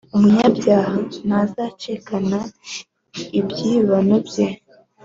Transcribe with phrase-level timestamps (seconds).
[0.15, 2.39] Umunyabyaha ntazacikana
[3.39, 4.47] ibyibano bye,